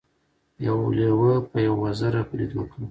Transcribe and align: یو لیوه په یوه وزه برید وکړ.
یو 0.67 0.79
لیوه 0.97 1.33
په 1.49 1.57
یوه 1.67 1.79
وزه 1.83 2.07
برید 2.29 2.51
وکړ. 2.55 2.77